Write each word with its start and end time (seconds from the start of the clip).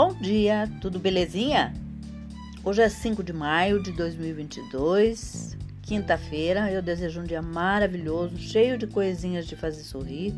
Bom 0.00 0.14
dia, 0.14 0.70
tudo 0.80 1.00
belezinha? 1.00 1.74
Hoje 2.62 2.82
é 2.82 2.88
5 2.88 3.20
de 3.20 3.32
maio 3.32 3.82
de 3.82 3.90
2022, 3.90 5.58
quinta-feira. 5.82 6.70
Eu 6.70 6.80
desejo 6.80 7.20
um 7.20 7.24
dia 7.24 7.42
maravilhoso, 7.42 8.38
cheio 8.38 8.78
de 8.78 8.86
coisinhas 8.86 9.44
de 9.44 9.56
fazer 9.56 9.82
sorrir. 9.82 10.32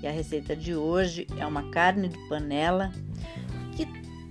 E 0.00 0.06
a 0.06 0.12
receita 0.12 0.54
de 0.54 0.76
hoje 0.76 1.26
é 1.36 1.44
uma 1.44 1.68
carne 1.70 2.06
de 2.06 2.18
panela 2.28 2.92
que 3.74 3.84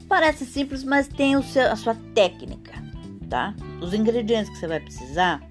parece 0.08 0.46
simples, 0.46 0.82
mas 0.82 1.10
tem 1.10 1.42
seu, 1.42 1.70
a 1.70 1.76
sua 1.76 1.96
técnica, 2.16 2.72
tá? 3.30 3.54
Os 3.82 3.94
ingredientes 3.94 4.50
que 4.50 4.56
você 4.56 4.68
vai 4.68 4.80
precisar 4.80 5.46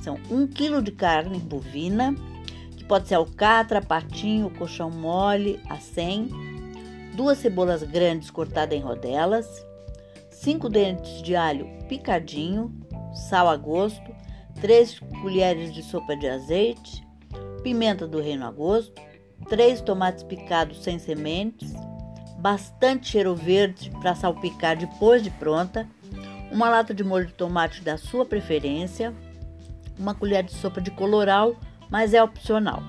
são 0.00 0.16
1 0.30 0.46
kg 0.46 0.80
de 0.80 0.92
carne 0.92 1.40
bovina, 1.40 2.14
que 2.76 2.84
pode 2.84 3.08
ser 3.08 3.16
alcatra, 3.16 3.82
patinho, 3.82 4.48
colchão 4.50 4.92
mole, 4.92 5.58
a 5.68 5.78
100 5.78 6.47
duas 7.18 7.38
cebolas 7.38 7.82
grandes 7.82 8.30
cortadas 8.30 8.78
em 8.78 8.80
rodelas, 8.80 9.66
cinco 10.30 10.68
dentes 10.68 11.20
de 11.20 11.34
alho 11.34 11.66
picadinho, 11.88 12.72
sal 13.28 13.48
a 13.48 13.56
gosto, 13.56 14.14
três 14.60 15.00
colheres 15.20 15.74
de 15.74 15.82
sopa 15.82 16.14
de 16.14 16.28
azeite, 16.28 17.04
pimenta 17.60 18.06
do 18.06 18.20
reino 18.20 18.46
a 18.46 18.52
gosto, 18.52 19.02
três 19.48 19.80
tomates 19.80 20.22
picados 20.22 20.84
sem 20.84 20.96
sementes, 21.00 21.74
bastante 22.38 23.08
cheiro 23.08 23.34
verde 23.34 23.90
para 24.00 24.14
salpicar 24.14 24.76
depois 24.76 25.20
de 25.20 25.30
pronta, 25.30 25.88
uma 26.52 26.70
lata 26.70 26.94
de 26.94 27.02
molho 27.02 27.26
de 27.26 27.34
tomate 27.34 27.82
da 27.82 27.98
sua 27.98 28.24
preferência, 28.24 29.12
uma 29.98 30.14
colher 30.14 30.44
de 30.44 30.52
sopa 30.52 30.80
de 30.80 30.92
coloral, 30.92 31.56
mas 31.90 32.14
é 32.14 32.22
opcional. 32.22 32.80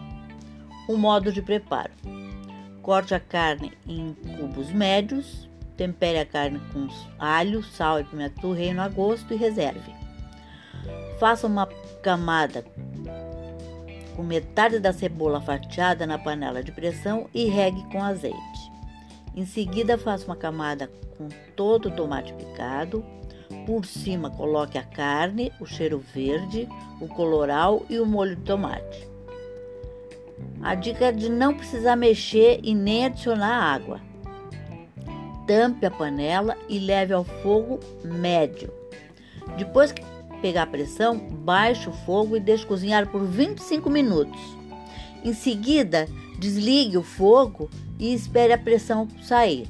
O 0.87 0.95
modo 0.95 1.31
de 1.31 1.41
preparo: 1.41 1.91
Corte 2.89 3.13
a 3.13 3.20
carne 3.20 3.71
em 3.88 4.16
cubos 4.35 4.71
médios, 4.71 5.48
tempere 5.77 6.18
a 6.18 6.26
carne 6.26 6.59
com 6.73 6.87
alho, 7.20 7.62
sal 7.62 7.99
e 7.99 8.04
pimenta 8.04 8.41
do 8.41 8.51
reino 8.51 8.82
a 8.82 8.87
gosto 8.87 9.32
e 9.32 9.37
reserve. 9.37 9.93
Faça 11.20 11.45
uma 11.45 11.67
camada 12.01 12.65
com 14.15 14.23
metade 14.23 14.79
da 14.79 14.91
cebola 14.91 15.40
fatiada 15.40 16.07
na 16.07 16.17
panela 16.17 16.63
de 16.63 16.71
pressão 16.71 17.29
e 17.32 17.45
regue 17.45 17.84
com 17.91 18.01
azeite. 18.01 18.71
Em 19.35 19.45
seguida, 19.45 19.95
faça 19.95 20.26
uma 20.26 20.35
camada 20.35 20.90
com 21.15 21.27
todo 21.55 21.90
o 21.90 21.95
tomate 21.95 22.34
picado. 22.34 23.05
Por 23.67 23.85
cima, 23.85 24.32
coloque 24.32 24.79
a 24.79 24.84
carne, 24.84 25.54
o 25.60 25.65
cheiro 25.67 25.99
verde, 25.99 26.67
o 26.99 27.07
coloral 27.07 27.85
e 27.87 27.99
o 27.99 28.05
molho 28.07 28.35
de 28.35 28.41
tomate. 28.41 29.07
A 30.62 30.76
dica 30.76 31.05
é 31.05 31.12
de 31.12 31.29
não 31.29 31.54
precisar 31.54 31.95
mexer 31.95 32.59
e 32.63 32.76
nem 32.76 33.05
adicionar 33.05 33.73
água. 33.73 34.01
Tampe 35.48 35.85
a 35.85 35.91
panela 35.91 36.57
e 36.68 36.77
leve 36.79 37.13
ao 37.13 37.23
fogo 37.23 37.79
médio. 38.04 38.71
Depois 39.57 39.91
que 39.91 40.04
pegar 40.41 40.63
a 40.63 40.67
pressão, 40.67 41.17
baixe 41.17 41.90
o 41.90 41.93
fogo 41.93 42.35
e 42.35 42.40
deixe 42.40 42.65
cozinhar 42.65 43.07
por 43.10 43.26
25 43.26 43.90
minutos. 43.90 44.40
Em 45.23 45.34
seguida, 45.34 46.07
desligue 46.37 46.98
o 46.98 47.04
fogo 47.04 47.70
e 47.98 48.13
espere 48.13 48.54
a 48.54 48.57
pressão 48.57 49.07
sair. 49.21 49.67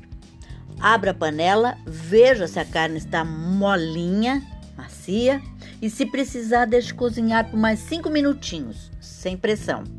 Abra 0.79 1.11
a 1.11 1.13
panela, 1.13 1.77
veja 1.85 2.47
se 2.47 2.59
a 2.59 2.65
carne 2.65 2.97
está 2.97 3.23
molinha, 3.25 4.43
macia 4.77 5.41
e 5.81 5.89
se 5.89 6.05
precisar, 6.05 6.65
deixe 6.65 6.93
cozinhar 6.93 7.49
por 7.49 7.59
mais 7.59 7.79
5 7.79 8.09
minutinhos, 8.09 8.91
sem 8.99 9.37
pressão. 9.37 9.98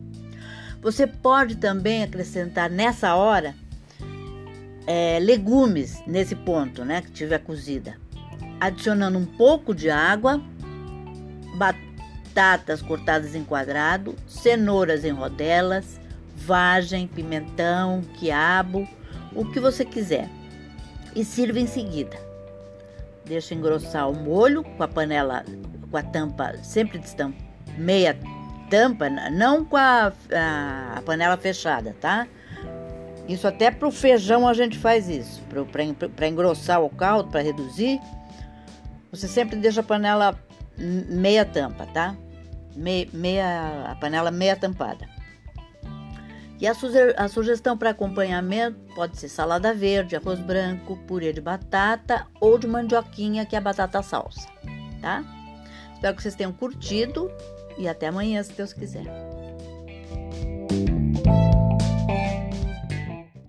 Você 0.82 1.06
pode 1.06 1.56
também 1.56 2.02
acrescentar 2.02 2.70
nessa 2.70 3.14
hora 3.14 3.54
é, 4.86 5.18
legumes 5.20 6.02
nesse 6.06 6.34
ponto, 6.34 6.84
né, 6.84 7.02
que 7.02 7.10
tiver 7.10 7.38
cozida, 7.38 7.96
adicionando 8.58 9.18
um 9.18 9.26
pouco 9.26 9.74
de 9.74 9.90
água, 9.90 10.42
batatas 11.56 12.80
cortadas 12.80 13.34
em 13.34 13.44
quadrado, 13.44 14.16
cenouras 14.26 15.04
em 15.04 15.10
rodelas, 15.10 16.00
vagem, 16.34 17.06
pimentão, 17.06 18.00
quiabo, 18.18 18.88
o 19.34 19.44
que 19.44 19.60
você 19.60 19.84
quiser, 19.84 20.28
e 21.14 21.24
sirva 21.24 21.60
em 21.60 21.66
seguida. 21.66 22.16
Deixa 23.26 23.54
engrossar 23.54 24.10
o 24.10 24.14
molho 24.18 24.64
com 24.64 24.82
a 24.82 24.88
panela, 24.88 25.44
com 25.90 25.96
a 25.96 26.02
tampa 26.02 26.56
sempre 26.64 26.98
de 26.98 27.14
meia 27.76 28.18
tampa, 28.70 29.10
não 29.10 29.64
com 29.64 29.76
a, 29.76 30.12
a, 30.32 30.98
a 30.98 31.02
panela 31.02 31.36
fechada, 31.36 31.94
tá? 32.00 32.26
Isso 33.28 33.46
até 33.46 33.70
para 33.70 33.86
o 33.86 33.92
feijão 33.92 34.48
a 34.48 34.54
gente 34.54 34.78
faz 34.78 35.08
isso, 35.08 35.42
para 36.16 36.28
engrossar 36.28 36.82
o 36.82 36.88
caldo, 36.88 37.30
para 37.30 37.42
reduzir. 37.42 38.00
Você 39.10 39.28
sempre 39.28 39.56
deixa 39.56 39.80
a 39.80 39.84
panela 39.84 40.38
meia 40.78 41.44
tampa, 41.44 41.86
tá? 41.86 42.16
Meia, 42.74 43.08
meia 43.12 43.86
a 43.88 43.94
panela 43.96 44.30
meia 44.30 44.56
tampada. 44.56 45.08
E 46.60 46.66
a, 46.66 46.72
a 47.16 47.28
sugestão 47.28 47.76
para 47.76 47.90
acompanhamento 47.90 48.78
pode 48.94 49.16
ser 49.18 49.28
salada 49.28 49.72
verde, 49.72 50.14
arroz 50.14 50.38
branco, 50.38 50.96
purê 51.06 51.32
de 51.32 51.40
batata 51.40 52.26
ou 52.40 52.58
de 52.58 52.66
mandioquinha, 52.66 53.46
que 53.46 53.56
é 53.56 53.58
a 53.58 53.62
batata 53.62 54.02
salsa, 54.02 54.46
tá? 55.00 55.24
Espero 55.94 56.16
que 56.16 56.22
vocês 56.22 56.34
tenham 56.34 56.52
curtido 56.52 57.30
e 57.80 57.88
até 57.88 58.08
amanhã, 58.08 58.42
se 58.42 58.52
Deus 58.52 58.74
quiser. 58.74 59.29